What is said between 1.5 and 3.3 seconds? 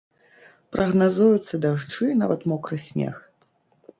дажджы і нават мокры снег.